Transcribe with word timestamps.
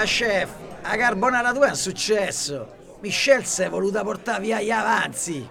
Ah 0.00 0.04
chef, 0.04 0.50
la 0.82 0.96
carbonara 0.96 1.52
tua 1.52 1.66
è 1.66 1.70
un 1.70 1.74
successo. 1.74 2.68
Michelle 3.00 3.42
si 3.42 3.62
è 3.62 3.68
voluta 3.68 4.04
portare 4.04 4.42
via 4.42 4.62
gli 4.62 4.70
avanzi. 4.70 5.44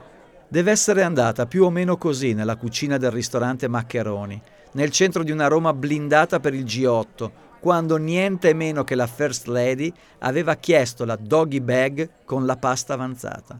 Deve 0.47 0.71
essere 0.71 1.03
andata 1.03 1.47
più 1.47 1.65
o 1.65 1.69
meno 1.69 1.97
così 1.97 2.33
nella 2.33 2.55
cucina 2.55 2.95
del 2.95 3.11
ristorante 3.11 3.67
Maccheroni, 3.67 4.41
nel 4.71 4.89
centro 4.89 5.23
di 5.23 5.31
una 5.31 5.47
Roma 5.47 5.73
blindata 5.73 6.39
per 6.39 6.53
il 6.53 6.63
G8, 6.63 7.29
quando 7.59 7.97
niente 7.97 8.53
meno 8.53 8.85
che 8.85 8.95
la 8.95 9.05
First 9.05 9.47
Lady 9.47 9.91
aveva 10.19 10.55
chiesto 10.55 11.03
la 11.03 11.17
doggy 11.17 11.59
bag 11.59 12.09
con 12.23 12.45
la 12.45 12.55
pasta 12.55 12.93
avanzata. 12.93 13.59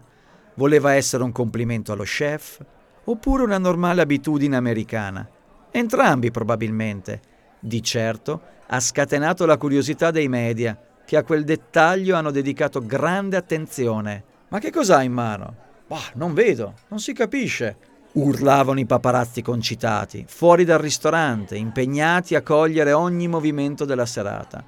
Voleva 0.53 0.93
essere 0.93 1.21
un 1.21 1.33
complimento 1.33 1.91
allo 1.91 2.03
chef 2.03 2.63
oppure 3.03 3.43
una 3.43 3.57
normale 3.57 4.03
abitudine 4.03 4.55
americana? 4.55 5.27
Entrambi 5.69 6.31
probabilmente. 6.31 7.35
Di 7.59 7.81
certo 7.81 8.41
ha 8.67 8.79
scatenato 8.79 9.45
la 9.45 9.57
curiosità 9.57 10.11
dei 10.11 10.27
media, 10.27 10.77
che 11.05 11.17
a 11.17 11.23
quel 11.23 11.43
dettaglio 11.43 12.15
hanno 12.15 12.31
dedicato 12.31 12.85
grande 12.85 13.37
attenzione. 13.37 14.23
Ma 14.49 14.59
che 14.59 14.71
cos'ha 14.71 15.01
in 15.03 15.13
mano? 15.13 15.55
Bah, 15.87 16.11
non 16.15 16.33
vedo, 16.33 16.73
non 16.89 16.99
si 16.99 17.13
capisce. 17.13 17.77
Urlavano 18.13 18.79
i 18.79 18.85
paparazzi 18.85 19.41
concitati, 19.41 20.25
fuori 20.27 20.65
dal 20.65 20.79
ristorante, 20.79 21.55
impegnati 21.55 22.35
a 22.35 22.41
cogliere 22.41 22.91
ogni 22.91 23.27
movimento 23.27 23.85
della 23.85 24.05
serata. 24.05 24.63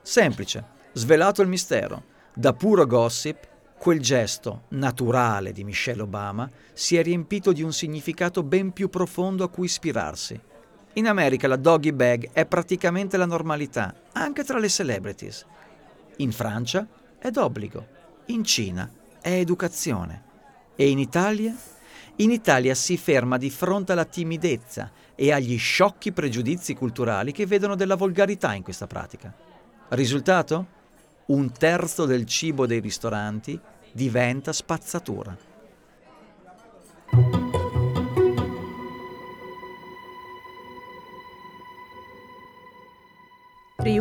Semplice, 0.00 0.64
svelato 0.92 1.42
il 1.42 1.48
mistero. 1.48 2.04
Da 2.32 2.54
puro 2.54 2.86
gossip, 2.86 3.46
quel 3.78 4.00
gesto 4.00 4.62
naturale 4.68 5.52
di 5.52 5.64
Michelle 5.64 6.02
Obama 6.02 6.48
si 6.72 6.96
è 6.96 7.02
riempito 7.02 7.52
di 7.52 7.62
un 7.62 7.72
significato 7.72 8.42
ben 8.42 8.72
più 8.72 8.88
profondo 8.88 9.44
a 9.44 9.50
cui 9.50 9.66
ispirarsi. 9.66 10.40
In 10.94 11.08
America 11.08 11.48
la 11.48 11.56
doggy 11.56 11.90
bag 11.90 12.30
è 12.32 12.44
praticamente 12.44 13.16
la 13.16 13.24
normalità, 13.24 13.94
anche 14.12 14.44
tra 14.44 14.58
le 14.58 14.68
celebrities. 14.68 15.46
In 16.16 16.32
Francia 16.32 16.86
è 17.18 17.30
d'obbligo. 17.30 17.86
In 18.26 18.44
Cina 18.44 18.90
è 19.22 19.30
educazione. 19.30 20.22
E 20.76 20.90
in 20.90 20.98
Italia? 20.98 21.56
In 22.16 22.30
Italia 22.30 22.74
si 22.74 22.98
ferma 22.98 23.38
di 23.38 23.48
fronte 23.48 23.92
alla 23.92 24.04
timidezza 24.04 24.90
e 25.14 25.32
agli 25.32 25.56
sciocchi 25.56 26.12
pregiudizi 26.12 26.74
culturali 26.74 27.32
che 27.32 27.46
vedono 27.46 27.74
della 27.74 27.96
volgarità 27.96 28.52
in 28.52 28.62
questa 28.62 28.86
pratica. 28.86 29.34
Risultato? 29.88 30.80
Un 31.26 31.52
terzo 31.52 32.04
del 32.04 32.26
cibo 32.26 32.66
dei 32.66 32.80
ristoranti 32.80 33.58
diventa 33.92 34.52
spazzatura. 34.52 35.51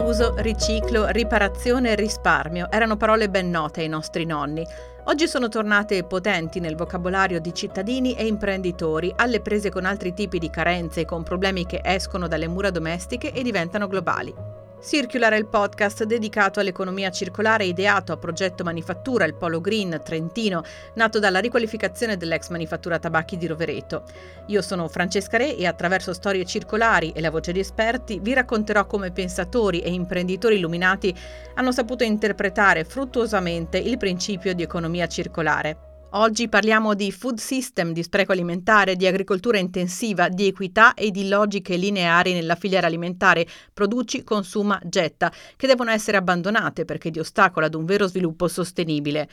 Riuso, 0.01 0.33
riciclo, 0.37 1.09
riparazione 1.09 1.91
e 1.91 1.95
risparmio 1.95 2.71
erano 2.71 2.97
parole 2.97 3.29
ben 3.29 3.51
note 3.51 3.81
ai 3.81 3.87
nostri 3.87 4.25
nonni. 4.25 4.65
Oggi 5.03 5.27
sono 5.27 5.47
tornate 5.47 6.03
potenti 6.05 6.59
nel 6.59 6.75
vocabolario 6.75 7.39
di 7.39 7.53
cittadini 7.53 8.15
e 8.15 8.25
imprenditori, 8.25 9.13
alle 9.15 9.41
prese 9.41 9.69
con 9.69 9.85
altri 9.85 10.15
tipi 10.15 10.39
di 10.39 10.49
carenze 10.49 11.01
e 11.01 11.05
con 11.05 11.21
problemi 11.21 11.67
che 11.67 11.81
escono 11.83 12.27
dalle 12.27 12.47
mura 12.47 12.71
domestiche 12.71 13.31
e 13.31 13.43
diventano 13.43 13.85
globali. 13.85 14.50
Circular 14.83 15.33
è 15.33 15.37
il 15.37 15.45
podcast 15.45 16.05
dedicato 16.05 16.59
all'economia 16.59 17.11
circolare 17.11 17.65
ideato 17.65 18.13
a 18.13 18.17
progetto 18.17 18.63
Manifattura, 18.63 19.25
il 19.25 19.35
Polo 19.35 19.61
Green 19.61 20.01
Trentino, 20.03 20.63
nato 20.95 21.19
dalla 21.19 21.37
riqualificazione 21.37 22.17
dell'ex 22.17 22.49
manifattura 22.49 22.97
tabacchi 22.97 23.37
di 23.37 23.45
Rovereto. 23.45 24.03
Io 24.47 24.63
sono 24.63 24.87
Francesca 24.87 25.37
Re 25.37 25.55
e 25.55 25.67
attraverso 25.67 26.13
storie 26.13 26.45
circolari 26.45 27.11
e 27.11 27.21
la 27.21 27.29
voce 27.29 27.51
di 27.51 27.59
esperti 27.59 28.19
vi 28.19 28.33
racconterò 28.33 28.87
come 28.87 29.11
pensatori 29.11 29.81
e 29.81 29.91
imprenditori 29.91 30.55
illuminati 30.55 31.15
hanno 31.53 31.71
saputo 31.71 32.03
interpretare 32.03 32.83
fruttuosamente 32.83 33.77
il 33.77 33.97
principio 33.97 34.55
di 34.55 34.63
economia 34.63 35.05
circolare. 35.05 35.90
Oggi 36.13 36.49
parliamo 36.49 36.93
di 36.93 37.09
food 37.09 37.37
system, 37.37 37.93
di 37.93 38.03
spreco 38.03 38.33
alimentare, 38.33 38.97
di 38.97 39.07
agricoltura 39.07 39.57
intensiva, 39.59 40.27
di 40.27 40.47
equità 40.47 40.93
e 40.93 41.09
di 41.09 41.29
logiche 41.29 41.77
lineari 41.77 42.33
nella 42.33 42.55
filiera 42.55 42.87
alimentare 42.87 43.47
produci, 43.73 44.21
consuma, 44.25 44.77
getta, 44.83 45.31
che 45.55 45.67
devono 45.67 45.89
essere 45.89 46.17
abbandonate 46.17 46.83
perché 46.83 47.11
di 47.11 47.19
ostacolo 47.19 47.65
ad 47.65 47.75
un 47.75 47.85
vero 47.85 48.07
sviluppo 48.07 48.49
sostenibile. 48.49 49.29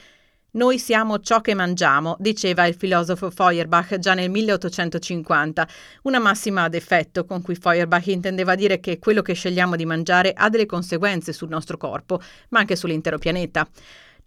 Noi 0.53 0.79
siamo 0.79 1.19
ciò 1.19 1.41
che 1.41 1.53
mangiamo, 1.53 2.17
diceva 2.21 2.65
il 2.67 2.77
filosofo 2.77 3.29
Feuerbach 3.29 3.99
già 3.99 4.15
nel 4.15 4.31
1850, 4.31 5.69
una 6.03 6.21
massima 6.21 6.63
ad 6.63 6.75
effetto 6.75 7.25
con 7.25 7.43
cui 7.43 7.57
Feuerbach 7.57 8.07
intendeva 8.07 8.55
dire 8.55 8.79
che 8.79 9.01
quello 9.01 9.23
che 9.23 9.35
scegliamo 9.35 9.75
di 9.75 9.85
mangiare 9.85 10.33
ha 10.33 10.49
delle 10.49 10.67
conseguenze 10.67 11.33
sul 11.33 11.49
nostro 11.49 11.77
corpo, 11.77 12.21
ma 12.51 12.61
anche 12.61 12.77
sull'intero 12.77 13.19
pianeta. 13.19 13.69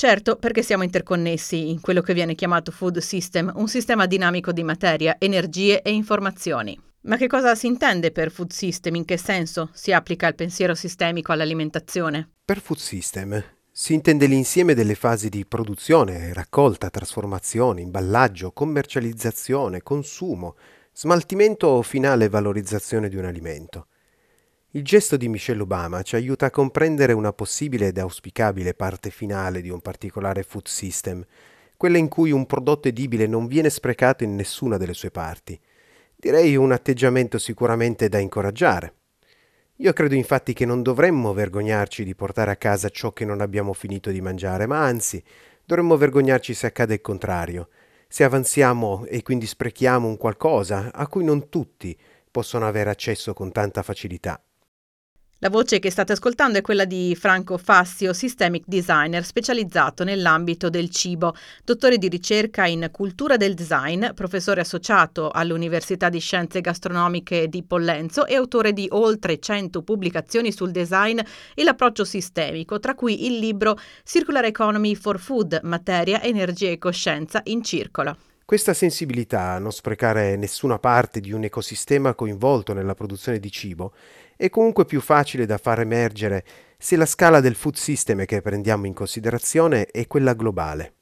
Certo, 0.02 0.36
perché 0.36 0.64
siamo 0.64 0.82
interconnessi 0.82 1.70
in 1.70 1.80
quello 1.80 2.02
che 2.02 2.16
viene 2.16 2.34
chiamato 2.34 2.72
food 2.72 2.98
system, 2.98 3.52
un 3.58 3.68
sistema 3.68 4.08
dinamico 4.08 4.52
di 4.52 4.64
materia, 4.64 5.18
energie 5.20 5.84
e 5.84 5.92
informazioni. 5.92 6.76
Ma 7.02 7.18
che 7.18 7.28
cosa 7.28 7.54
si 7.54 7.68
intende 7.68 8.12
per 8.12 8.32
food 8.32 8.50
system? 8.50 8.96
In 8.96 9.06
che 9.06 9.18
senso 9.18 9.70
si 9.74 9.94
applica 9.94 10.28
il 10.28 10.34
pensiero 10.34 10.74
sistemico 10.74 11.32
all'alimentazione? 11.32 12.32
Per 12.44 12.60
food 12.62 12.80
system 12.80 13.44
si 13.72 13.94
intende 13.94 14.26
l'insieme 14.26 14.74
delle 14.74 14.96
fasi 14.96 15.30
di 15.30 15.46
produzione, 15.46 16.34
raccolta, 16.34 16.90
trasformazione, 16.90 17.82
imballaggio, 17.82 18.54
commercializzazione, 18.54 19.84
consumo, 19.84 20.56
smaltimento 20.92 21.68
o 21.68 21.84
finale 21.84 22.28
valorizzazione 22.28 23.08
di 23.08 23.18
un 23.18 23.26
alimento. 23.26 23.86
Il 24.74 24.86
gesto 24.86 25.18
di 25.18 25.28
Michelle 25.28 25.64
Obama 25.64 26.02
ci 26.02 26.16
aiuta 26.16 26.46
a 26.46 26.50
comprendere 26.50 27.12
una 27.12 27.34
possibile 27.34 27.88
ed 27.88 27.98
auspicabile 27.98 28.74
parte 28.74 29.09
finale 29.09 29.59
di 29.59 29.70
un 29.70 29.82
particolare 29.82 30.44
food 30.44 30.68
system, 30.68 31.22
quella 31.76 31.98
in 31.98 32.08
cui 32.08 32.32
un 32.32 32.46
prodotto 32.46 32.88
edibile 32.88 33.28
non 33.28 33.48
viene 33.48 33.70
sprecato 33.70 34.24
in 34.24 34.34
nessuna 34.34 34.78
delle 34.78 34.94
sue 34.94 35.12
parti. 35.12 35.59
Direi 36.16 36.56
un 36.56 36.72
atteggiamento 36.72 37.38
sicuramente 37.38 38.08
da 38.08 38.20
incoraggiare. 38.20 38.94
Io 39.76 39.92
credo 39.92 40.16
infatti 40.16 40.54
che 40.54 40.66
non 40.66 40.82
dovremmo 40.82 41.34
vergognarci 41.34 42.06
di 42.06 42.16
portare 42.16 42.52
a 42.52 42.56
casa 42.56 42.88
ciò 42.88 43.12
che 43.12 43.26
non 43.26 43.42
abbiamo 43.42 43.74
finito 43.74 44.09
di 44.09 44.22
mangiare, 44.22 44.68
ma 44.68 44.86
anzi 44.86 45.22
dovremmo 45.66 45.98
vergognarci 45.98 46.53
se 46.53 46.68
accade 46.68 46.94
il 46.94 47.02
contrario, 47.02 47.68
se 48.08 48.24
avanziamo 48.24 49.03
e 49.06 49.22
quindi 49.22 49.48
sprechiamo 49.48 50.08
un 50.08 50.16
qualcosa 50.16 50.94
a 50.94 51.08
cui 51.08 51.26
non 51.26 51.50
tutti 51.50 52.00
possono 52.32 52.66
avere 52.66 52.90
accesso 52.90 53.34
con 53.34 53.52
tanta 53.52 53.84
facilità. 53.84 54.42
La 55.44 55.50
voce 55.50 55.79
che 55.79 55.90
state 55.90 56.12
ascoltando 56.12 56.59
è 56.59 56.62
quella 56.62 56.85
di 56.85 57.18
Franco 57.19 57.57
Fassio, 57.57 58.13
systemic 58.13 58.66
designer 58.68 59.25
specializzato 59.25 60.03
nell'ambito 60.03 60.69
del 60.69 60.91
cibo, 60.91 61.34
dottore 61.66 61.97
di 61.97 62.09
ricerca 62.09 62.68
in 62.68 62.90
cultura 62.91 63.38
del 63.38 63.56
design, 63.56 64.09
professore 64.13 64.62
associato 64.62 65.31
all'Università 65.31 66.09
di 66.09 66.19
Scienze 66.19 66.62
Gastronomiche 66.62 67.47
di 67.47 67.63
Pollenzo 67.63 68.28
e 68.28 68.35
autore 68.35 68.72
di 68.72 68.85
oltre 68.91 69.40
100 69.40 69.81
pubblicazioni 69.81 70.52
sul 70.52 70.69
design 70.69 71.19
e 71.56 71.63
l'approccio 71.63 72.06
sistemico, 72.06 72.79
tra 72.79 72.94
cui 72.94 73.25
il 73.25 73.40
libro 73.40 73.79
Circular 74.03 74.46
Economy 74.46 74.94
for 74.94 75.19
Food, 75.19 75.62
materia, 75.63 76.22
energia 76.22 76.69
e 76.69 76.78
coscienza 76.78 77.41
in 77.46 77.63
circolo. 77.63 78.16
Questa 78.52 78.74
sensibilità 78.74 79.52
a 79.52 79.60
non 79.60 79.72
sprecare 79.72 80.36
nessuna 80.36 80.78
parte 80.78 81.22
di 81.22 81.32
un 81.32 81.46
ecosistema 81.46 82.14
coinvolto 82.14 82.74
nella 82.74 82.96
produzione 82.96 83.40
di 83.40 83.50
cibo 83.50 83.94
è 84.36 84.50
comunque 84.50 84.84
più 84.84 85.00
facile 85.00 85.46
da 85.46 85.58
far 85.58 85.80
emergere 85.80 86.44
se 86.78 86.98
la 86.98 87.06
scala 87.06 87.40
del 87.40 87.56
food 87.56 87.76
system 87.76 88.26
che 88.26 88.42
prendiamo 88.42 88.88
in 88.88 88.94
considerazione 88.94 89.86
è 89.86 90.06
quella 90.06 90.34
globale. 90.34 90.96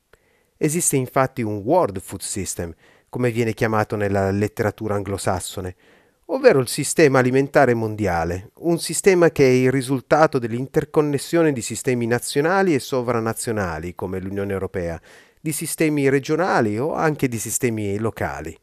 Esiste 0.58 0.96
infatti 0.96 1.42
un 1.42 1.56
World 1.66 2.00
Food 2.00 2.22
System, 2.22 2.72
come 3.10 3.32
viene 3.32 3.56
chiamato 3.56 3.96
nella 3.96 4.30
letteratura 4.30 4.94
anglosassone, 4.94 5.76
ovvero 6.26 6.60
il 6.60 6.68
sistema 6.68 7.18
alimentare 7.18 7.74
mondiale, 7.74 8.52
un 8.60 8.78
sistema 8.78 9.32
che 9.32 9.46
è 9.46 9.50
il 9.50 9.72
risultato 9.72 10.38
dell'interconnessione 10.38 11.52
di 11.52 11.64
sistemi 11.64 12.06
nazionali 12.06 12.76
e 12.76 12.80
sovranazionali, 12.80 13.96
come 13.96 14.20
l'Unione 14.20 14.54
Europea, 14.54 15.02
di 15.40 15.52
sistemi 15.52 16.10
regionali 16.10 16.78
o 16.78 16.94
anche 16.94 17.28
di 17.28 17.40
sistemi 17.40 17.98
locali. 17.98 18.58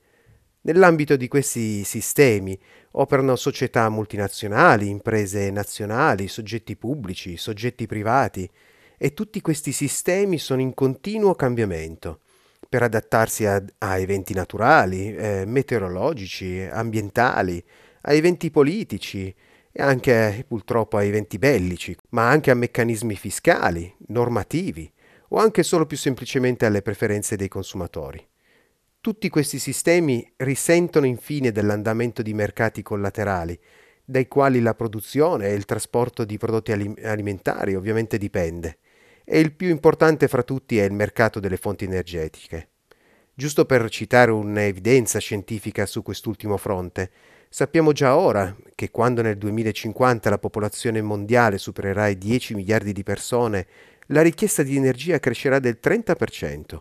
Nell'ambito 0.62 1.16
di 1.16 1.28
questi 1.28 1.84
sistemi 1.84 2.58
operano 2.92 3.36
società 3.36 3.88
multinazionali, 3.88 4.88
imprese 4.88 5.50
nazionali, 5.50 6.28
soggetti 6.28 6.76
pubblici, 6.76 7.36
soggetti 7.36 7.86
privati 7.86 8.50
e 8.98 9.14
tutti 9.14 9.40
questi 9.40 9.72
sistemi 9.72 10.38
sono 10.38 10.60
in 10.60 10.74
continuo 10.74 11.34
cambiamento 11.34 12.20
per 12.68 12.82
adattarsi 12.82 13.46
a, 13.46 13.62
a 13.78 13.98
eventi 13.98 14.34
naturali, 14.34 15.14
eh, 15.14 15.44
meteorologici, 15.46 16.66
ambientali, 16.68 17.62
a 18.02 18.12
eventi 18.12 18.50
politici 18.50 19.32
e 19.70 19.82
anche 19.82 20.44
purtroppo 20.48 20.96
a 20.96 21.04
eventi 21.04 21.38
bellici, 21.38 21.96
ma 22.10 22.28
anche 22.28 22.50
a 22.50 22.54
meccanismi 22.54 23.14
fiscali, 23.14 23.94
normativi 24.08 24.90
o 25.28 25.38
anche 25.38 25.62
solo 25.62 25.86
più 25.86 25.96
semplicemente 25.96 26.66
alle 26.66 26.82
preferenze 26.82 27.36
dei 27.36 27.48
consumatori. 27.48 28.26
Tutti 29.00 29.28
questi 29.28 29.58
sistemi 29.58 30.28
risentono 30.36 31.06
infine 31.06 31.52
dell'andamento 31.52 32.22
di 32.22 32.34
mercati 32.34 32.82
collaterali, 32.82 33.58
dai 34.04 34.28
quali 34.28 34.60
la 34.60 34.74
produzione 34.74 35.48
e 35.48 35.54
il 35.54 35.64
trasporto 35.64 36.24
di 36.24 36.38
prodotti 36.38 36.72
alimentari 36.72 37.74
ovviamente 37.74 38.18
dipende. 38.18 38.78
E 39.24 39.40
il 39.40 39.52
più 39.52 39.68
importante 39.68 40.28
fra 40.28 40.42
tutti 40.42 40.78
è 40.78 40.84
il 40.84 40.92
mercato 40.92 41.40
delle 41.40 41.56
fonti 41.56 41.84
energetiche. 41.84 42.68
Giusto 43.34 43.64
per 43.64 43.88
citare 43.90 44.30
un'evidenza 44.30 45.18
scientifica 45.18 45.84
su 45.84 46.02
quest'ultimo 46.02 46.56
fronte, 46.56 47.10
sappiamo 47.48 47.92
già 47.92 48.16
ora 48.16 48.56
che 48.74 48.90
quando 48.90 49.22
nel 49.22 49.36
2050 49.36 50.30
la 50.30 50.38
popolazione 50.38 51.02
mondiale 51.02 51.58
supererà 51.58 52.08
i 52.08 52.16
10 52.16 52.54
miliardi 52.54 52.92
di 52.92 53.02
persone, 53.02 53.66
la 54.06 54.22
richiesta 54.22 54.62
di 54.62 54.76
energia 54.76 55.18
crescerà 55.18 55.58
del 55.58 55.78
30%, 55.82 56.80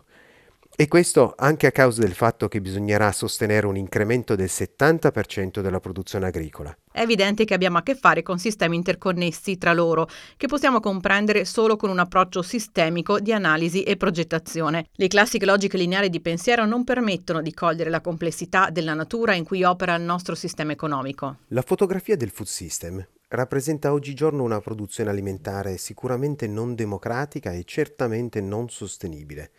e 0.78 0.88
questo 0.88 1.32
anche 1.38 1.66
a 1.66 1.72
causa 1.72 2.02
del 2.02 2.12
fatto 2.12 2.48
che 2.48 2.60
bisognerà 2.60 3.10
sostenere 3.10 3.66
un 3.66 3.76
incremento 3.76 4.36
del 4.36 4.50
70% 4.52 5.60
della 5.60 5.80
produzione 5.80 6.26
agricola. 6.26 6.76
È 6.92 7.00
evidente 7.00 7.46
che 7.46 7.54
abbiamo 7.54 7.78
a 7.78 7.82
che 7.82 7.94
fare 7.94 8.22
con 8.22 8.38
sistemi 8.38 8.76
interconnessi 8.76 9.56
tra 9.56 9.72
loro, 9.72 10.06
che 10.36 10.46
possiamo 10.46 10.80
comprendere 10.80 11.46
solo 11.46 11.76
con 11.76 11.88
un 11.88 11.98
approccio 11.98 12.42
sistemico 12.42 13.20
di 13.20 13.32
analisi 13.32 13.84
e 13.84 13.96
progettazione. 13.96 14.88
Le 14.92 15.08
classiche 15.08 15.46
logiche 15.46 15.78
lineari 15.78 16.10
di 16.10 16.20
pensiero 16.20 16.66
non 16.66 16.84
permettono 16.84 17.40
di 17.40 17.54
cogliere 17.54 17.88
la 17.88 18.02
complessità 18.02 18.68
della 18.68 18.92
natura 18.92 19.32
in 19.32 19.44
cui 19.44 19.64
opera 19.64 19.94
il 19.94 20.02
nostro 20.02 20.34
sistema 20.34 20.72
economico. 20.72 21.36
La 21.48 21.62
fotografia 21.62 22.16
del 22.16 22.30
food 22.30 22.48
system 22.48 23.06
rappresenta 23.28 23.92
oggigiorno 23.92 24.42
una 24.42 24.60
produzione 24.60 25.10
alimentare 25.10 25.78
sicuramente 25.78 26.46
non 26.46 26.74
democratica 26.74 27.52
e 27.52 27.64
certamente 27.64 28.40
non 28.40 28.68
sostenibile. 28.68 29.50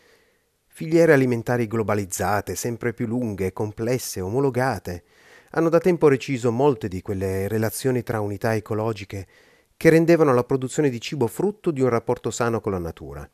Filiere 0.68 1.14
alimentari 1.14 1.68
globalizzate, 1.68 2.56
sempre 2.56 2.94
più 2.94 3.08
lunghe, 3.08 3.52
complesse, 3.52 4.22
omologate, 4.22 5.04
hanno 5.52 5.69
da 5.69 5.80
tempo 5.80 6.08
reciso 6.08 6.52
molte 6.52 6.88
di 6.88 7.02
quelle 7.02 7.48
relazioni 7.48 8.04
tra 8.04 8.19
unità 8.22 8.54
ecologiche 8.54 9.28
che 9.75 9.90
rendevano 9.90 10.34
la 10.34 10.44
produzione 10.44 10.90
di 10.90 11.02
cibo 11.02 11.28
frutto 11.28 11.72
di 11.72 11.81
un 11.81 11.90
rapporto 11.90 12.31
sano 12.31 12.62
con 12.62 12.72
la 12.72 12.80
natura. 12.80 13.30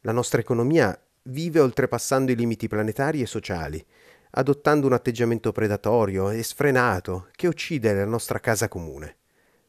La 0.00 0.12
nostra 0.12 0.40
economia 0.40 0.98
vive 1.24 1.60
oltrepassando 1.60 2.32
i 2.32 2.36
limiti 2.36 2.68
planetari 2.68 3.22
e 3.22 3.26
sociali, 3.26 3.84
adottando 4.30 4.86
un 4.86 4.92
atteggiamento 4.94 5.52
predatorio 5.52 6.30
e 6.30 6.42
sfrenato 6.42 7.28
che 7.32 7.46
uccide 7.46 7.92
la 7.92 8.06
nostra 8.06 8.40
casa 8.40 8.68
comune. 8.68 9.16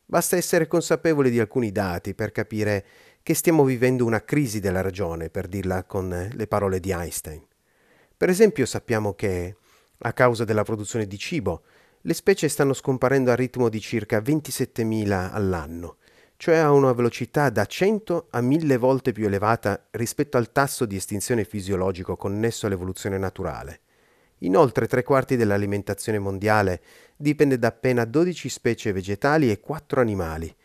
Basta 0.05 0.35
essere 0.35 0.67
consapevoli 0.67 1.29
di 1.29 1.39
alcuni 1.39 1.71
dati 1.71 2.13
per 2.13 2.31
capire 2.31 2.85
che 3.23 3.33
stiamo 3.33 3.63
vivendo 3.63 4.05
una 4.05 4.23
crisi 4.23 4.59
della 4.59 4.81
ragione, 4.81 5.29
per 5.29 5.47
dirla 5.47 5.85
con 5.85 6.29
le 6.31 6.47
parole 6.47 6.79
di 6.79 6.91
Einstein. 6.91 7.41
Per 8.15 8.29
esempio 8.29 8.65
sappiamo 8.65 9.13
che, 9.13 9.55
a 9.99 10.13
causa 10.13 10.43
della 10.43 10.63
produzione 10.63 11.07
di 11.07 11.17
cibo, 11.17 11.63
le 12.01 12.13
specie 12.13 12.49
stanno 12.49 12.73
scomparendo 12.73 13.31
a 13.31 13.35
ritmo 13.35 13.69
di 13.69 13.79
circa 13.79 14.19
27.000 14.19 15.29
all'anno, 15.31 15.97
cioè 16.35 16.57
a 16.57 16.71
una 16.71 16.91
velocità 16.91 17.49
da 17.49 17.65
100 17.65 18.27
a 18.31 18.41
1000 18.41 18.75
volte 18.75 19.13
più 19.13 19.25
elevata 19.25 19.87
rispetto 19.91 20.35
al 20.35 20.51
tasso 20.51 20.85
di 20.85 20.97
estinzione 20.97 21.45
fisiologico 21.45 22.17
connesso 22.17 22.65
all'evoluzione 22.65 23.17
naturale. 23.17 23.79
Inoltre 24.43 24.87
tre 24.87 25.03
quarti 25.03 25.35
dell'alimentazione 25.35 26.19
mondiale 26.19 26.81
dipende 27.17 27.59
da 27.59 27.67
appena 27.67 28.05
12 28.05 28.47
specie 28.47 28.91
vegetali 28.91 29.51
e 29.51 29.59
4 29.59 29.99
animali, 29.99 30.55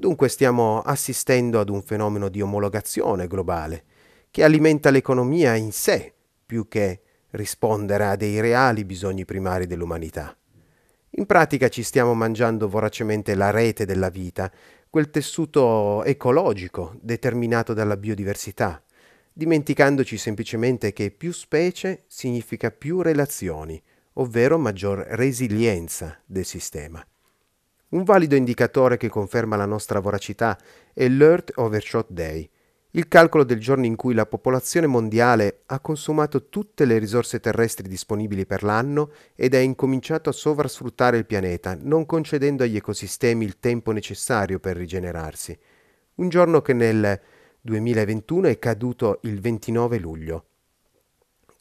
Dunque 0.00 0.28
stiamo 0.28 0.80
assistendo 0.82 1.58
ad 1.58 1.68
un 1.68 1.82
fenomeno 1.82 2.28
di 2.28 2.40
omologazione 2.40 3.26
globale 3.26 3.82
che 4.30 4.44
alimenta 4.44 4.90
l'economia 4.90 5.56
in 5.56 5.72
sé 5.72 6.14
più 6.46 6.68
che 6.68 7.00
rispondere 7.30 8.04
a 8.04 8.14
dei 8.14 8.38
reali 8.40 8.84
bisogni 8.84 9.24
primari 9.24 9.66
dell'umanità. 9.66 10.36
In 11.10 11.26
pratica 11.26 11.68
ci 11.68 11.82
stiamo 11.82 12.14
mangiando 12.14 12.68
voracemente 12.68 13.34
la 13.34 13.50
rete 13.50 13.86
della 13.86 14.08
vita, 14.08 14.48
quel 14.88 15.10
tessuto 15.10 16.04
ecologico 16.04 16.94
determinato 17.00 17.74
dalla 17.74 17.96
biodiversità, 17.96 18.80
dimenticandoci 19.38 20.18
semplicemente 20.18 20.92
che 20.92 21.12
più 21.12 21.30
specie 21.30 22.02
significa 22.08 22.72
più 22.72 23.02
relazioni, 23.02 23.80
ovvero 24.14 24.58
maggior 24.58 25.06
resilienza 25.10 26.20
del 26.26 26.44
sistema. 26.44 27.06
Un 27.90 28.02
valido 28.02 28.34
indicatore 28.34 28.96
che 28.96 29.08
conferma 29.08 29.54
la 29.54 29.64
nostra 29.64 30.00
voracità 30.00 30.58
è 30.92 31.06
l'Earth 31.06 31.52
Overshot 31.54 32.10
Day, 32.10 32.50
il 32.90 33.06
calcolo 33.06 33.44
del 33.44 33.60
giorno 33.60 33.86
in 33.86 33.94
cui 33.94 34.12
la 34.12 34.26
popolazione 34.26 34.88
mondiale 34.88 35.60
ha 35.66 35.78
consumato 35.78 36.48
tutte 36.48 36.84
le 36.84 36.98
risorse 36.98 37.38
terrestri 37.38 37.86
disponibili 37.86 38.44
per 38.44 38.64
l'anno 38.64 39.12
ed 39.36 39.54
ha 39.54 39.60
incominciato 39.60 40.30
a 40.30 40.32
sovrasfruttare 40.32 41.16
il 41.16 41.26
pianeta, 41.26 41.78
non 41.80 42.06
concedendo 42.06 42.64
agli 42.64 42.74
ecosistemi 42.74 43.44
il 43.44 43.60
tempo 43.60 43.92
necessario 43.92 44.58
per 44.58 44.76
rigenerarsi. 44.76 45.56
Un 46.16 46.28
giorno 46.28 46.60
che 46.60 46.72
nel 46.72 47.20
2021 47.60 48.48
è 48.48 48.58
caduto 48.58 49.18
il 49.22 49.40
29 49.40 49.98
luglio. 49.98 50.46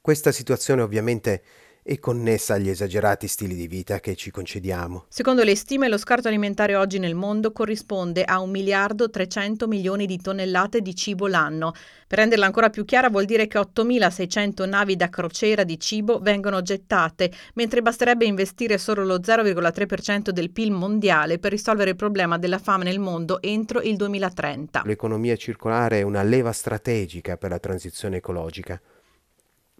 Questa 0.01 0.31
situazione 0.31 0.81
ovviamente 0.81 1.43
e 1.89 1.99
connessa 1.99 2.55
agli 2.55 2.67
esagerati 2.67 3.29
stili 3.29 3.55
di 3.55 3.65
vita 3.65 4.01
che 4.01 4.13
ci 4.15 4.29
concediamo. 4.29 5.05
Secondo 5.07 5.43
le 5.43 5.55
stime, 5.55 5.87
lo 5.87 5.97
scarto 5.97 6.27
alimentare 6.27 6.75
oggi 6.75 6.99
nel 6.99 7.15
mondo 7.15 7.53
corrisponde 7.53 8.25
a 8.25 8.41
1 8.41 8.51
miliardo 8.51 9.09
300 9.09 9.69
milioni 9.69 10.05
di 10.05 10.19
tonnellate 10.19 10.81
di 10.81 10.93
cibo 10.93 11.27
l'anno. 11.27 11.71
Per 12.05 12.19
renderla 12.19 12.45
ancora 12.45 12.69
più 12.69 12.83
chiara, 12.83 13.09
vuol 13.09 13.23
dire 13.23 13.47
che 13.47 13.57
8.600 13.57 14.67
navi 14.67 14.97
da 14.97 15.07
crociera 15.07 15.63
di 15.63 15.79
cibo 15.79 16.19
vengono 16.19 16.61
gettate, 16.61 17.31
mentre 17.53 17.81
basterebbe 17.81 18.25
investire 18.25 18.77
solo 18.77 19.05
lo 19.05 19.19
0,3% 19.19 20.31
del 20.31 20.51
PIL 20.51 20.71
mondiale 20.71 21.39
per 21.39 21.51
risolvere 21.51 21.91
il 21.91 21.95
problema 21.95 22.37
della 22.37 22.59
fame 22.59 22.83
nel 22.83 22.99
mondo 22.99 23.41
entro 23.41 23.79
il 23.79 23.95
2030. 23.95 24.81
L'economia 24.83 25.37
circolare 25.37 25.99
è 25.99 26.01
una 26.01 26.23
leva 26.23 26.51
strategica 26.51 27.37
per 27.37 27.51
la 27.51 27.59
transizione 27.59 28.17
ecologica. 28.17 28.81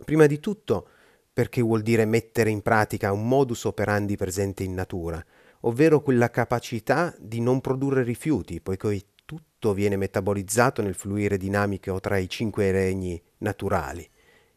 Prima 0.06 0.26
di 0.26 0.40
tutto, 0.40 0.90
perché 1.38 1.62
vuol 1.62 1.84
dire 1.84 2.06
mettere 2.06 2.50
in 2.50 2.64
pratica 2.64 3.12
un 3.12 3.28
modus 3.28 3.66
operandi 3.66 4.16
presente 4.16 4.64
in 4.64 4.74
natura, 4.74 5.24
ovvero 5.62 6.02
quella 6.02 6.32
capacità 6.32 7.14
di 7.20 7.42
non 7.42 7.62
produrre 7.62 8.02
rifiuti, 8.02 8.60
poiché 8.60 9.10
tutto 9.24 9.76
viene 9.76 9.98
metabolizzato 9.98 10.82
nel 10.82 10.96
fluire 10.96 11.38
dinamico 11.38 12.00
tra 12.00 12.18
i 12.18 12.28
cinque 12.28 12.72
regni 12.72 13.22
naturali. 13.38 14.10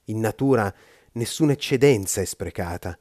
In 0.05 0.21
natura 0.21 0.75
nessuna 1.13 1.53
eccedenza 1.53 2.23
è 2.23 2.25
sprecata 2.25 2.99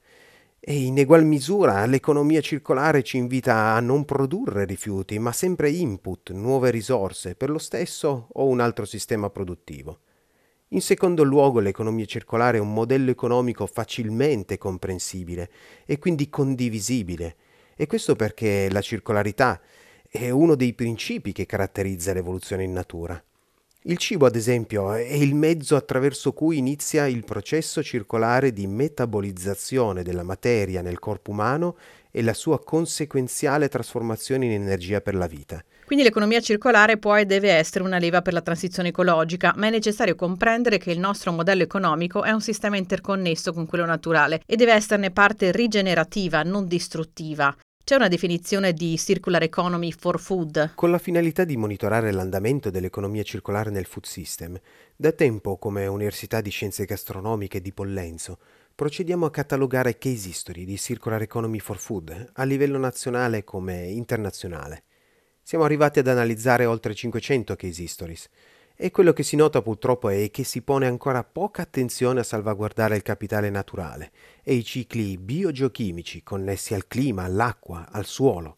e 0.60 0.84
in 0.84 0.98
egual 0.98 1.24
misura 1.24 1.86
l'economia 1.86 2.42
circolare 2.42 3.02
ci 3.02 3.16
invita 3.16 3.76
a 3.76 3.80
non 3.80 4.04
produrre 4.04 4.66
rifiuti, 4.66 5.18
ma 5.20 5.32
sempre 5.32 5.70
input, 5.70 6.32
nuove 6.32 6.70
risorse 6.70 7.34
per 7.34 7.50
lo 7.50 7.60
stesso 7.60 8.28
o 8.34 8.46
un 8.46 8.60
altro 8.60 8.84
sistema 8.84 9.30
produttivo. 9.30 10.00
In 10.72 10.82
secondo 10.82 11.24
luogo, 11.24 11.60
l'economia 11.60 12.06
circolare 12.06 12.58
è 12.58 12.62
un 12.62 12.72
modello 12.72 13.10
economico 13.10 13.66
facilmente 13.66 14.60
comprensibile 14.60 15.50
e 15.84 15.98
quindi 15.98 16.30
condivisibile, 16.30 17.36
e 17.76 17.88
questo 17.88 18.16
perché 18.16 18.70
la 18.70 18.82
circolarità 18.82 19.60
è 20.08 20.30
uno 20.30 20.54
dei 20.54 20.74
principi 20.74 21.32
che 21.32 21.48
caratterizza 21.48 22.14
l'evoluzione 22.14 22.66
in 22.66 22.74
natura. 22.74 23.20
Il 23.84 23.98
cibo, 23.98 24.28
ad 24.28 24.36
esempio, 24.36 24.94
è 24.94 25.14
il 25.14 25.34
mezzo 25.34 25.76
attraverso 25.76 26.34
cui 26.34 26.58
inizia 26.58 27.08
il 27.08 27.24
processo 27.24 27.82
circolare 27.82 28.54
di 28.54 28.68
metabolizzazione 28.68 30.04
della 30.04 30.22
materia 30.22 30.84
nel 30.84 31.00
corpo 31.00 31.32
umano 31.32 31.78
e 32.12 32.22
la 32.22 32.36
sua 32.36 32.64
conseguenziale 32.64 33.70
trasformazione 33.70 34.46
in 34.46 34.52
energia 34.52 35.02
per 35.02 35.16
la 35.16 35.26
vita. 35.26 35.64
Quindi 35.90 36.06
l'economia 36.06 36.40
circolare 36.40 37.00
può 37.00 37.18
e 37.18 37.26
deve 37.26 37.50
essere 37.50 37.84
una 37.84 37.98
leva 37.98 38.22
per 38.22 38.34
la 38.34 38.44
transizione 38.44 38.90
ecologica, 38.90 39.56
ma 39.58 39.66
è 39.66 39.70
necessario 39.72 40.14
comprendere 40.14 40.78
che 40.78 40.92
il 40.92 41.00
nostro 41.00 41.32
modello 41.32 41.64
economico 41.64 42.22
è 42.22 42.30
un 42.30 42.42
sistema 42.42 42.78
interconnesso 42.78 43.54
con 43.54 43.66
quello 43.66 43.86
naturale 43.86 44.44
e 44.46 44.56
deve 44.56 44.74
esserne 44.74 45.10
parte 45.10 45.52
rigenerativa, 45.52 46.44
non 46.44 46.68
distruttiva. 46.68 47.58
C'è 47.84 47.96
una 47.96 48.08
definizione 48.08 48.74
di 48.74 49.00
Circular 49.00 49.42
Economy 49.42 49.92
for 49.92 50.20
Food. 50.20 50.74
Con 50.76 50.92
la 50.92 51.00
finalità 51.00 51.44
di 51.44 51.58
monitorare 51.58 52.12
l'andamento 52.12 52.70
dell'economia 52.70 53.24
circolare 53.24 53.72
nel 53.72 53.86
food 53.86 54.06
system, 54.06 54.60
da 54.96 55.12
tempo 55.12 55.58
come 55.58 55.88
Università 55.88 56.40
di 56.40 56.52
Scienze 56.52 56.86
Gastronomiche 56.86 57.62
di 57.62 57.74
Pollenzo 57.74 58.38
procediamo 58.76 59.26
a 59.26 59.32
catalogare 59.32 59.98
case 59.98 60.30
history 60.30 60.66
di 60.66 60.78
Circular 60.78 61.24
Economy 61.24 61.58
for 61.58 61.80
Food 61.80 62.30
a 62.34 62.44
livello 62.44 62.78
nazionale 62.78 63.44
come 63.44 63.88
internazionale. 63.88 64.84
Siamo 65.50 65.66
arrivati 65.66 65.98
ad 65.98 66.08
analizzare 66.08 66.66
oltre 66.66 66.94
500 66.94 67.56
case 67.56 67.82
histories 67.82 68.30
e 68.76 68.92
quello 68.92 69.14
che 69.14 69.24
si 69.24 69.36
nota 69.36 69.64
purtroppo 69.64 70.10
è 70.10 70.30
che 70.30 70.44
si 70.44 70.62
pone 70.62 70.86
ancora 70.86 71.24
poca 71.24 71.64
attenzione 71.64 72.20
a 72.20 72.24
salvaguardare 72.24 72.96
il 72.96 73.02
capitale 73.02 73.50
naturale 73.50 74.12
e 74.44 74.54
i 74.54 74.64
cicli 74.64 75.18
biogeochimici 75.18 76.22
connessi 76.22 76.76
al 76.76 76.86
clima, 76.86 77.24
all'acqua, 77.24 77.88
al 77.90 78.06
suolo. 78.06 78.58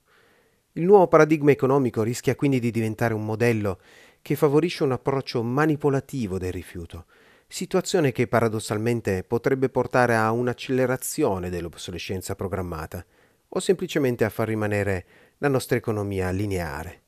Il 0.74 0.83
nuovo 0.83 1.07
paradigma 1.07 1.51
economico 1.51 2.03
rischia 2.03 2.36
quindi 2.36 2.60
di 2.60 2.71
diventare 2.71 3.13
un 3.13 3.24
modello 3.24 3.79
che 4.21 4.36
favorisce 4.36 4.83
un 4.83 4.91
approccio 4.91 5.41
manipolativo 5.41 6.38
del 6.38 6.51
rifiuto, 6.51 7.05
situazione 7.48 8.12
che 8.12 8.27
paradossalmente 8.27 9.24
potrebbe 9.24 9.69
portare 9.69 10.17
a 10.17 10.29
un'accelerazione 10.33 11.50
dell'obsolescenza 11.50 12.36
programmata 12.36 13.05
o 13.48 13.60
semplicemente 13.62 14.25
a 14.25 14.29
far 14.29 14.50
rimanere 14.50 15.05
la 15.41 15.48
nostra 15.48 15.75
economia 15.75 16.29
lineare. 16.29 17.01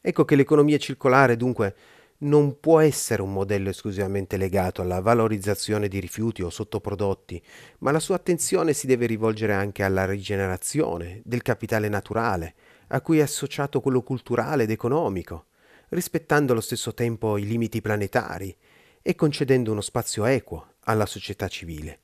Ecco 0.00 0.24
che 0.24 0.36
l'economia 0.36 0.78
circolare 0.78 1.36
dunque 1.36 1.76
non 2.20 2.58
può 2.60 2.80
essere 2.80 3.20
un 3.20 3.30
modello 3.30 3.68
esclusivamente 3.68 4.38
legato 4.38 4.80
alla 4.80 5.00
valorizzazione 5.00 5.88
di 5.88 6.00
rifiuti 6.00 6.42
o 6.42 6.48
sottoprodotti, 6.48 7.42
ma 7.80 7.90
la 7.90 8.00
sua 8.00 8.14
attenzione 8.14 8.72
si 8.72 8.86
deve 8.86 9.04
rivolgere 9.04 9.52
anche 9.52 9.82
alla 9.82 10.06
rigenerazione 10.06 11.20
del 11.24 11.42
capitale 11.42 11.90
naturale, 11.90 12.54
a 12.88 13.00
cui 13.02 13.18
è 13.18 13.22
associato 13.22 13.80
quello 13.80 14.02
culturale 14.02 14.62
ed 14.62 14.70
economico, 14.70 15.46
rispettando 15.90 16.52
allo 16.52 16.60
stesso 16.62 16.94
tempo 16.94 17.36
i 17.36 17.44
limiti 17.44 17.82
planetari 17.82 18.56
e 19.02 19.14
concedendo 19.14 19.72
uno 19.72 19.82
spazio 19.82 20.24
equo 20.24 20.76
alla 20.84 21.06
società 21.06 21.48
civile. 21.48 22.00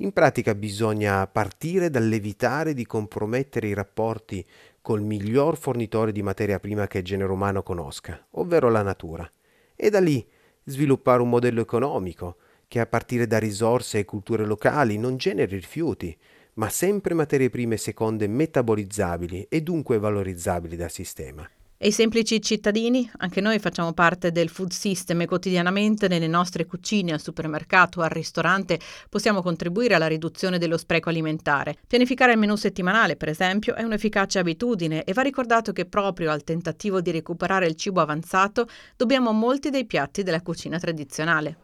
In 0.00 0.12
pratica 0.12 0.54
bisogna 0.54 1.26
partire 1.26 1.90
dall'evitare 1.90 2.72
di 2.72 2.86
compromettere 2.86 3.68
i 3.68 3.74
rapporti 3.74 4.42
col 4.80 5.02
miglior 5.02 5.58
fornitore 5.58 6.10
di 6.10 6.22
materia 6.22 6.58
prima 6.58 6.86
che 6.86 6.98
il 6.98 7.04
genere 7.04 7.30
umano 7.30 7.62
conosca, 7.62 8.26
ovvero 8.32 8.70
la 8.70 8.80
natura, 8.80 9.30
e 9.76 9.90
da 9.90 10.00
lì 10.00 10.26
sviluppare 10.64 11.20
un 11.20 11.28
modello 11.28 11.60
economico 11.60 12.36
che 12.66 12.80
a 12.80 12.86
partire 12.86 13.26
da 13.26 13.38
risorse 13.38 13.98
e 13.98 14.06
culture 14.06 14.46
locali 14.46 14.96
non 14.96 15.18
generi 15.18 15.56
rifiuti, 15.56 16.16
ma 16.54 16.70
sempre 16.70 17.12
materie 17.12 17.50
prime 17.50 17.76
seconde 17.76 18.26
metabolizzabili 18.26 19.48
e 19.50 19.60
dunque 19.60 19.98
valorizzabili 19.98 20.76
dal 20.76 20.90
sistema. 20.90 21.46
E 21.82 21.88
i 21.88 21.92
semplici 21.92 22.42
cittadini? 22.42 23.10
Anche 23.20 23.40
noi 23.40 23.58
facciamo 23.58 23.94
parte 23.94 24.30
del 24.32 24.50
food 24.50 24.70
system 24.70 25.22
e 25.22 25.26
quotidianamente 25.26 26.08
nelle 26.08 26.26
nostre 26.26 26.66
cucine, 26.66 27.14
al 27.14 27.22
supermercato, 27.22 28.02
al 28.02 28.10
ristorante 28.10 28.78
possiamo 29.08 29.40
contribuire 29.40 29.94
alla 29.94 30.06
riduzione 30.06 30.58
dello 30.58 30.76
spreco 30.76 31.08
alimentare. 31.08 31.78
Pianificare 31.86 32.32
il 32.32 32.38
menù 32.38 32.54
settimanale, 32.56 33.16
per 33.16 33.30
esempio, 33.30 33.74
è 33.76 33.82
un'efficace 33.82 34.38
abitudine 34.38 35.04
e 35.04 35.14
va 35.14 35.22
ricordato 35.22 35.72
che 35.72 35.86
proprio 35.86 36.30
al 36.30 36.44
tentativo 36.44 37.00
di 37.00 37.12
recuperare 37.12 37.66
il 37.66 37.76
cibo 37.76 38.02
avanzato 38.02 38.68
dobbiamo 38.94 39.32
molti 39.32 39.70
dei 39.70 39.86
piatti 39.86 40.22
della 40.22 40.42
cucina 40.42 40.78
tradizionale. 40.78 41.56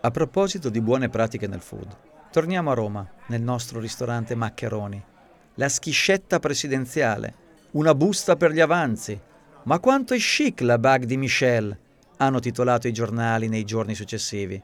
A 0.00 0.10
proposito 0.12 0.68
di 0.68 0.80
buone 0.80 1.08
pratiche 1.08 1.48
nel 1.48 1.60
food, 1.60 1.88
torniamo 2.30 2.70
a 2.70 2.74
Roma, 2.74 3.04
nel 3.26 3.42
nostro 3.42 3.80
ristorante 3.80 4.36
Maccheroni. 4.36 5.04
La 5.54 5.68
schiscetta 5.68 6.38
presidenziale 6.38 7.46
una 7.72 7.94
busta 7.94 8.36
per 8.36 8.52
gli 8.52 8.60
avanzi. 8.60 9.18
Ma 9.64 9.78
quanto 9.80 10.14
è 10.14 10.18
chic 10.18 10.60
la 10.60 10.78
bag 10.78 11.04
di 11.04 11.16
Michelle, 11.16 11.78
hanno 12.16 12.40
titolato 12.40 12.88
i 12.88 12.92
giornali 12.92 13.48
nei 13.48 13.64
giorni 13.64 13.94
successivi. 13.94 14.60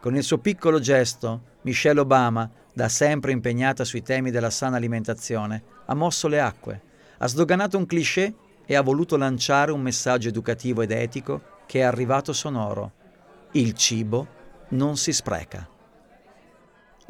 Con 0.00 0.14
il 0.16 0.22
suo 0.22 0.38
piccolo 0.38 0.78
gesto, 0.78 1.42
Michelle 1.62 2.00
Obama, 2.00 2.48
da 2.72 2.88
sempre 2.88 3.32
impegnata 3.32 3.84
sui 3.84 4.02
temi 4.02 4.30
della 4.30 4.50
sana 4.50 4.76
alimentazione, 4.76 5.62
ha 5.86 5.94
mosso 5.94 6.28
le 6.28 6.40
acque, 6.40 6.80
ha 7.18 7.26
sdoganato 7.26 7.76
un 7.76 7.86
cliché 7.86 8.32
e 8.64 8.76
ha 8.76 8.82
voluto 8.82 9.16
lanciare 9.16 9.72
un 9.72 9.80
messaggio 9.80 10.28
educativo 10.28 10.82
ed 10.82 10.92
etico 10.92 11.58
che 11.66 11.80
è 11.80 11.82
arrivato 11.82 12.32
sonoro. 12.32 12.92
Il 13.52 13.74
cibo 13.74 14.26
non 14.68 14.96
si 14.96 15.12
spreca. 15.12 15.68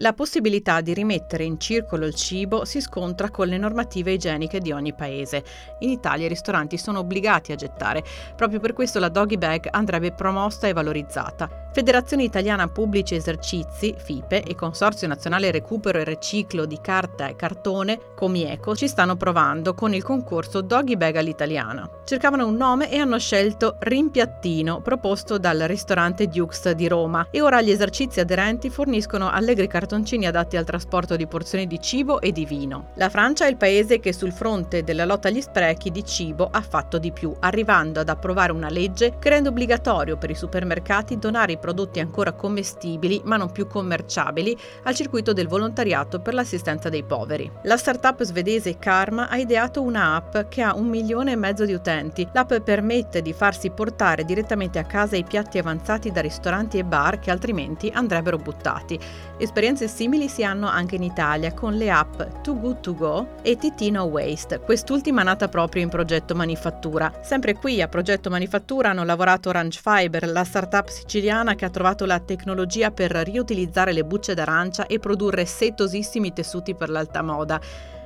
La 0.03 0.15
possibilità 0.15 0.81
di 0.81 0.95
rimettere 0.95 1.45
in 1.45 1.61
circolo 1.61 2.07
il 2.07 2.15
cibo 2.15 2.65
si 2.65 2.81
scontra 2.81 3.29
con 3.29 3.49
le 3.49 3.59
normative 3.59 4.13
igieniche 4.13 4.59
di 4.59 4.73
ogni 4.73 4.95
paese. 4.95 5.45
In 5.81 5.91
Italia 5.91 6.25
i 6.25 6.31
ristoranti 6.31 6.79
sono 6.79 7.01
obbligati 7.01 7.53
a 7.53 7.55
gettare, 7.55 8.03
proprio 8.35 8.61
per 8.61 8.73
questo 8.73 8.99
la 8.99 9.11
doggy 9.11 9.37
bag 9.37 9.69
andrebbe 9.71 10.13
promossa 10.13 10.69
e 10.69 10.73
valorizzata. 10.73 11.69
Federazione 11.73 12.25
Italiana 12.25 12.67
Pubblici 12.67 13.15
Esercizi, 13.15 13.95
FIPE, 13.97 14.43
e 14.43 14.55
Consorzio 14.55 15.07
Nazionale 15.07 15.51
Recupero 15.51 15.99
e 15.99 16.05
Riciclo 16.05 16.65
di 16.65 16.81
Carta 16.81 17.29
e 17.29 17.37
Cartone, 17.37 18.01
Comieco, 18.17 18.75
ci 18.75 18.89
stanno 18.89 19.17
provando 19.17 19.75
con 19.75 19.93
il 19.93 20.03
concorso 20.03 20.63
Doggy 20.63 20.97
Bag 20.97 21.17
all'italiana. 21.17 21.89
Cercavano 22.05 22.47
un 22.47 22.57
nome 22.57 22.91
e 22.91 22.97
hanno 22.97 23.19
scelto 23.19 23.77
Rimpiattino, 23.79 24.81
proposto 24.81 25.39
dal 25.39 25.59
ristorante 25.59 26.27
Dukes 26.27 26.71
di 26.71 26.89
Roma, 26.89 27.29
e 27.31 27.43
ora 27.43 27.61
gli 27.61 27.71
esercizi 27.71 28.19
aderenti 28.19 28.71
forniscono 28.71 29.31
allegri 29.31 29.69
cartoni 29.69 29.89
cartoncini 29.91 30.27
adatti 30.27 30.57
al 30.57 30.65
trasporto 30.65 31.17
di 31.17 31.27
porzioni 31.27 31.67
di 31.67 31.81
cibo 31.81 32.21
e 32.21 32.31
di 32.31 32.45
vino. 32.45 32.91
La 32.95 33.09
Francia 33.09 33.47
è 33.47 33.49
il 33.49 33.57
paese 33.57 33.99
che 33.99 34.13
sul 34.13 34.31
fronte 34.31 34.85
della 34.85 35.05
lotta 35.05 35.27
agli 35.27 35.41
sprechi 35.41 35.91
di 35.91 36.05
cibo 36.05 36.49
ha 36.49 36.61
fatto 36.61 36.99
di 36.99 37.11
più, 37.11 37.35
arrivando 37.41 37.99
ad 37.99 38.09
approvare 38.09 38.53
una 38.53 38.69
legge 38.69 39.17
che 39.19 39.31
rende 39.31 39.49
obbligatorio 39.49 40.17
per 40.17 40.31
i 40.31 40.37
supermercati 40.37 41.19
donare 41.19 41.53
i 41.53 41.59
prodotti 41.59 41.99
ancora 41.99 42.35
commestibili 42.35 43.21
ma 43.25 43.37
non 43.37 43.51
più 43.51 43.67
commerciabili 43.67 44.57
al 44.85 44.95
circuito 44.95 45.33
del 45.33 45.49
volontariato 45.49 46.21
per 46.21 46.35
l'assistenza 46.35 46.89
dei 46.89 47.03
poveri. 47.03 47.51
La 47.65 47.77
startup 47.77 48.23
svedese 48.23 48.79
Karma 48.79 49.29
ha 49.29 49.39
ideato 49.39 49.83
una 49.83 50.15
app 50.15 50.49
che 50.49 50.63
ha 50.63 50.77
un 50.77 50.87
milione 50.87 51.33
e 51.33 51.37
mezzo 51.37 51.65
di 51.65 51.73
utenti. 51.73 52.29
L'app 52.33 52.55
permette 52.59 53.23
di 53.23 53.33
farsi 53.33 53.71
portare 53.71 54.25
direttamente 54.25 54.79
a 54.79 54.85
casa 54.85 55.17
i 55.17 55.25
piatti 55.25 55.59
avanzati 55.59 56.13
da 56.13 56.21
ristoranti 56.21 56.79
e 56.79 56.85
bar 56.85 57.19
che 57.19 57.33
altrimenti 57.33 57.91
andrebbero 57.93 58.37
buttati. 58.37 58.97
Esperienze 59.37 59.80
Esperienze 59.81 59.89
simili 59.89 60.29
si 60.29 60.45
hanno 60.45 60.67
anche 60.69 60.97
in 60.97 61.03
Italia 61.03 61.55
con 61.55 61.75
le 61.75 61.91
app 61.91 62.21
Too 62.43 62.59
Good 62.59 62.81
To 62.81 62.95
Go 62.95 63.29
e 63.43 63.57
TT 63.57 63.83
No 63.91 64.05
Waste, 64.05 64.61
quest'ultima 64.61 65.23
nata 65.23 65.49
proprio 65.49 65.83
in 65.83 65.89
Progetto 65.89 66.35
Manifattura. 66.35 67.11
Sempre 67.23 67.55
qui 67.55 67.81
a 67.81 67.89
Progetto 67.89 68.29
Manifattura 68.29 68.91
hanno 68.91 69.05
lavorato 69.05 69.49
Orange 69.49 69.81
Fiber, 69.83 70.29
la 70.29 70.45
startup 70.45 70.89
siciliana 70.89 71.55
che 71.55 71.65
ha 71.65 71.71
trovato 71.71 72.05
la 72.05 72.19
tecnologia 72.19 72.91
per 72.91 73.11
riutilizzare 73.13 73.93
le 73.93 74.05
bucce 74.05 74.35
d'arancia 74.35 74.87
e 74.87 74.99
produrre 74.99 75.47
settosissimi 75.47 76.33
tessuti 76.33 76.75
per 76.75 76.91
l'alta 76.91 77.23
moda 77.23 77.61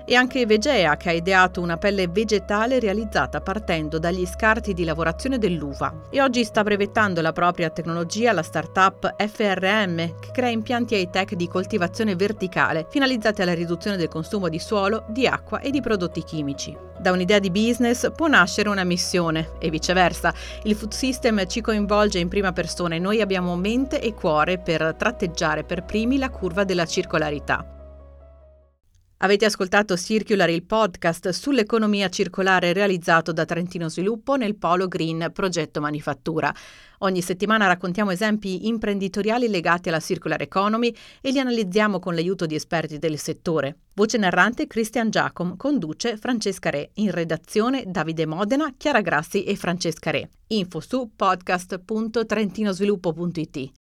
e 0.05 0.15
anche 0.15 0.47
Vegea 0.47 0.97
che 0.97 1.09
ha 1.09 1.13
ideato 1.13 1.61
una 1.61 1.77
pelle 1.77 2.09
vegetale 2.09 2.79
realizzata 2.79 3.41
partendo 3.41 3.99
dagli 3.99 4.27
scarti 4.27 4.75
di 4.75 4.85
lavorazione 4.85 5.39
dell'uva 5.39 6.03
e 6.11 6.21
oggi 6.21 6.45
sta 6.45 6.63
brevettando 6.63 7.21
la 7.21 7.33
propria 7.33 7.71
tecnologia 7.71 8.33
la 8.33 8.43
startup 8.43 9.15
FRM 9.17 9.97
che 9.97 10.31
crea 10.33 10.51
impianti 10.51 10.95
high-tech 10.95 11.35
di 11.35 11.49
coltivazione 11.49 12.17
verticale 12.17 12.87
finalizzati 12.91 13.43
alla 13.43 13.55
riduzione 13.55 13.97
del 13.97 14.09
consumo 14.09 14.49
di 14.49 14.59
suolo, 14.59 15.05
di 15.09 15.27
acqua 15.27 15.61
e 15.61 15.71
di 15.71 15.81
prodotti 15.81 16.23
chimici. 16.23 16.77
Da 16.99 17.11
un'idea 17.11 17.39
di 17.39 17.51
business 17.51 18.11
può 18.15 18.29
nascere 18.29 18.69
una 18.69 18.85
missione 18.85 19.51
e 19.59 19.69
viceversa. 19.69 20.33
Il 20.63 20.75
food 20.75 20.93
system 20.93 21.47
ci 21.47 21.61
coinvolge 21.61 22.19
in 22.19 22.29
prima 22.29 22.53
persona 22.53 22.95
e 22.95 22.99
noi 22.99 23.21
abbiamo 23.21 23.57
mente 23.57 24.01
e 24.01 24.15
cuore 24.15 24.59
per 24.59 24.95
tratteggiare 24.97 25.65
per 25.65 25.85
primi 25.85 26.19
la 26.19 26.31
curva 26.31 26.65
della 26.65 26.87
circolarità. 26.87 27.84
Avete 29.25 29.47
ascoltato 29.47 29.97
Circular, 29.97 30.51
il 30.51 30.65
podcast 30.65 31.31
sull'economia 31.31 32.11
circolare 32.11 32.75
realizzato 32.75 33.33
da 33.33 33.47
Trentino 33.47 33.89
Sviluppo 33.89 34.35
nel 34.35 34.55
Polo 34.55 34.87
Green 34.87 35.31
Progetto 35.33 35.81
Manifattura. 35.81 36.55
Ogni 36.99 37.23
settimana 37.23 37.67
raccontiamo 37.67 38.11
esempi 38.11 38.67
imprenditoriali 38.67 39.49
legati 39.49 39.89
alla 39.89 40.01
circular 40.01 40.43
economy 40.43 40.95
e 41.23 41.31
li 41.31 41.39
analizziamo 41.39 42.01
con 42.01 42.13
l'aiuto 42.13 42.45
di 42.45 42.55
esperti 42.55 42.99
del 42.99 43.19
settore. 43.19 43.79
Voce 43.95 44.19
narrante 44.19 44.67
Christian 44.67 45.09
Giacom, 45.09 45.57
conduce 45.57 46.19
Francesca 46.19 46.69
Re, 46.69 46.91
in 46.97 47.11
redazione 47.11 47.85
Davide 47.87 48.27
Modena, 48.27 48.75
Chiara 48.77 49.01
Grassi 49.01 49.45
e 49.45 49.57
Francesca 49.57 50.11
Re. 50.11 50.29
Info 50.49 50.81
su 50.81 51.13
podcast.trentinosviluppo.it. 51.17 53.73